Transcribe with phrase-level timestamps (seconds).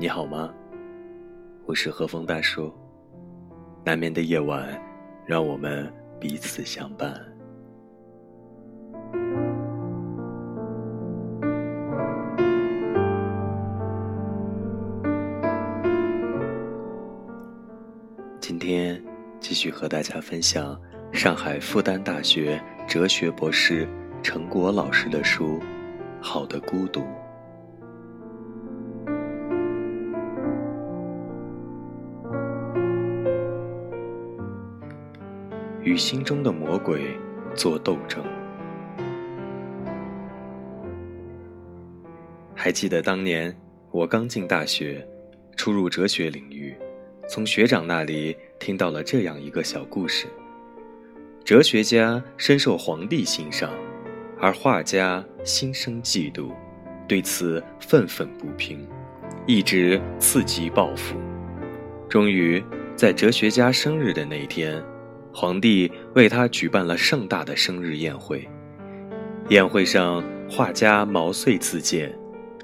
[0.00, 0.54] 你好吗？
[1.66, 2.72] 我是和风大叔。
[3.84, 4.80] 难眠的夜晚，
[5.26, 7.20] 让我们彼此相伴。
[18.38, 19.02] 今天
[19.40, 20.80] 继续和大家分享
[21.12, 23.88] 上海复旦大学哲学博士
[24.22, 25.58] 陈果老师的书
[26.20, 27.00] 《好的孤独》。
[35.88, 37.18] 与心中的魔鬼
[37.54, 38.22] 做斗争。
[42.54, 43.56] 还记得当年
[43.90, 45.02] 我刚进大学，
[45.56, 46.76] 初入哲学领域，
[47.26, 50.26] 从学长那里听到了这样一个小故事：
[51.42, 53.72] 哲学家深受皇帝欣赏，
[54.38, 56.50] 而画家心生嫉妒，
[57.08, 58.86] 对此愤愤不平，
[59.46, 61.16] 一直伺机报复。
[62.10, 62.62] 终于
[62.94, 64.84] 在哲学家生日的那天。
[65.40, 68.48] 皇帝为他举办了盛大的生日宴会。
[69.50, 72.12] 宴会上，画家毛遂自荐，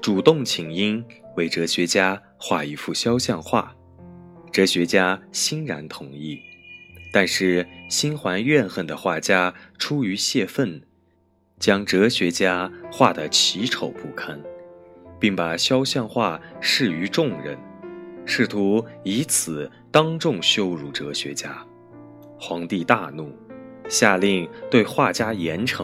[0.01, 1.01] 主动请缨
[1.37, 3.73] 为哲学家画一幅肖像画。
[4.51, 6.37] 哲学家欣然同意，
[7.13, 10.81] 但是心怀怨恨的画家出于泄愤，
[11.57, 14.37] 将哲学家画得奇丑不堪，
[15.17, 17.57] 并把肖像画示于众人，
[18.25, 21.65] 试图以此当众羞辱哲学家。
[22.47, 23.31] 皇帝大怒，
[23.89, 25.83] 下令对画家严惩。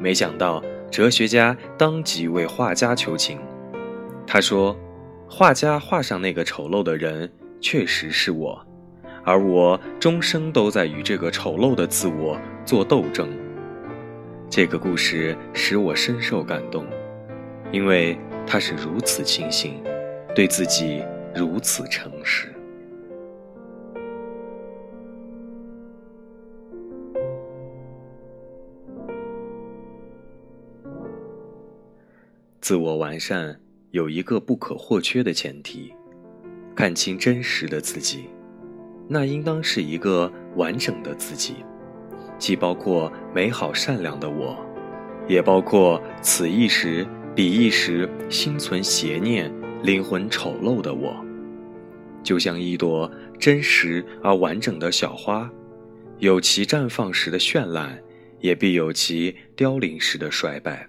[0.00, 3.40] 没想到，哲学家当即为画家求情。
[4.28, 4.76] 他说
[5.28, 7.28] ：“画家画上那个丑陋的人，
[7.60, 8.64] 确实是我，
[9.24, 13.28] 而我终生都在与这个丑陋的自我做斗争。”
[14.48, 16.86] 这个故事使我深受感动，
[17.72, 19.82] 因为他是如此清醒，
[20.32, 21.02] 对自己
[21.34, 22.52] 如此诚实。
[32.66, 33.56] 自我完善
[33.92, 35.94] 有一个不可或缺的前提：
[36.74, 38.24] 看清真实的自己。
[39.08, 41.54] 那应当是一个完整的自己，
[42.40, 44.58] 既包括美好善良的我，
[45.28, 47.06] 也包括此一时
[47.36, 49.48] 彼一时心存邪念、
[49.84, 51.24] 灵魂丑陋的我。
[52.24, 55.48] 就像一朵真实而完整的小花，
[56.18, 57.96] 有其绽放时的绚烂，
[58.40, 60.88] 也必有其凋零时的衰败。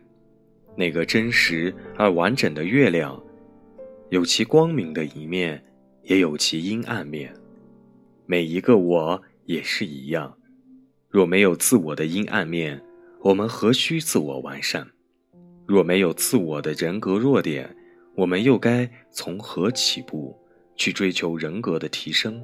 [0.78, 3.20] 那个真实而完整的月亮，
[4.10, 5.62] 有其光明的一面，
[6.04, 7.34] 也有其阴暗面。
[8.28, 10.38] 每一个我也是一样。
[11.10, 12.80] 若没有自我的阴暗面，
[13.22, 14.88] 我们何须自我完善？
[15.66, 17.76] 若没有自我的人格弱点，
[18.16, 20.38] 我们又该从何起步
[20.76, 22.40] 去追求人格的提升？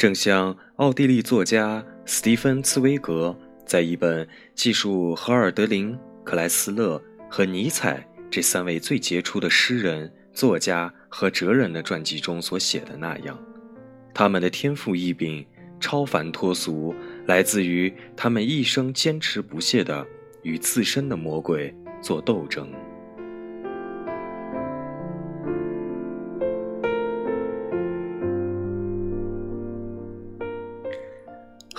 [0.00, 5.94] 正像奥地利作家斯蒂芬·茨威格在一本记述荷尔德林、
[6.24, 13.38] 克莱斯勒和尼采这三位最杰出的诗人、作家和哲人的传记中所写的那样，
[14.14, 15.46] 他们的天赋异禀、
[15.78, 16.94] 超凡脱俗，
[17.26, 20.06] 来自于他们一生坚持不懈地
[20.42, 22.72] 与自身的魔鬼做斗争。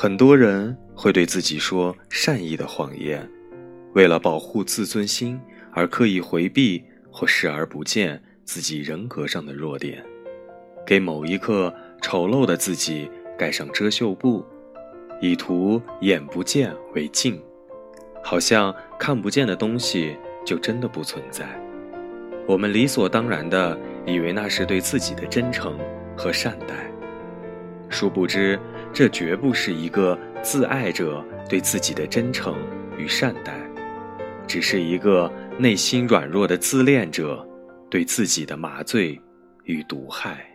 [0.01, 3.29] 很多人会对自己说善意的谎言，
[3.93, 5.39] 为了保护自尊心
[5.71, 10.03] 而刻意回避或视而不见自己人格上的弱点，
[10.87, 13.07] 给某一刻丑陋的自己
[13.37, 14.43] 盖上遮羞布，
[15.21, 17.39] 以图眼不见为净，
[18.23, 21.45] 好像看不见的东西就真的不存在。
[22.47, 25.77] 我们理所当然的以为那是对自己的真诚
[26.17, 26.91] 和善待，
[27.87, 28.59] 殊不知。
[28.93, 32.55] 这绝不是一个自爱者对自己的真诚
[32.97, 33.53] 与善待，
[34.45, 37.47] 只是一个内心软弱的自恋者
[37.89, 39.19] 对自己的麻醉
[39.63, 40.45] 与毒害。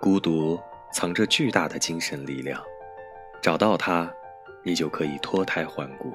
[0.00, 0.58] 孤独
[0.92, 2.62] 藏着巨大的精神力量，
[3.42, 4.10] 找到它。
[4.68, 6.12] 你就可以脱胎换骨。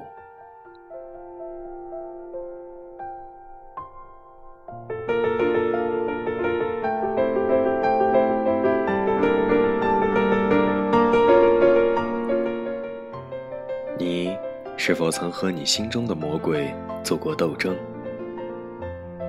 [13.98, 14.38] 你
[14.78, 16.72] 是否曾和你心中的魔鬼
[17.04, 17.76] 做过斗争？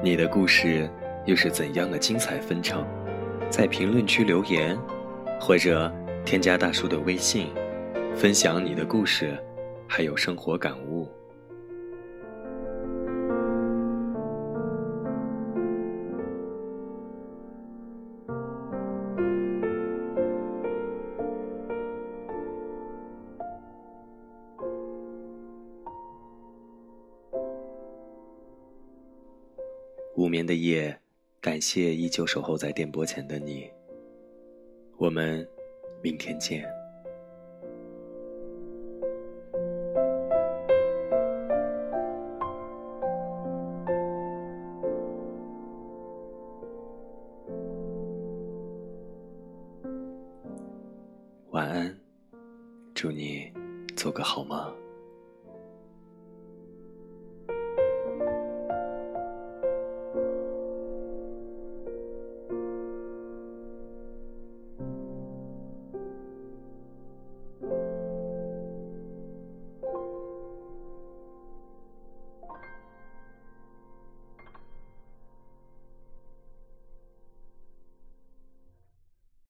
[0.03, 0.87] 你的故事
[1.25, 2.87] 又是怎样的精彩纷呈？
[3.49, 4.79] 在评论区留言，
[5.41, 5.91] 或者
[6.27, 7.51] 添加大叔的微信，
[8.17, 9.39] 分享你的故事，
[9.87, 11.07] 还有生活感悟。
[30.17, 30.99] 无眠的夜，
[31.43, 33.71] 感谢依旧守候在电波前的你。
[34.97, 35.47] 我们
[36.01, 36.65] 明天见。
[51.55, 51.97] 晚安，
[52.97, 53.49] 祝你
[53.95, 54.84] 做个好梦。